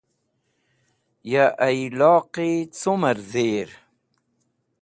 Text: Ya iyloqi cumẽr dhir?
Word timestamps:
Ya 1.31 1.45
iyloqi 1.69 2.49
cumẽr 2.79 3.17
dhir? 3.31 3.69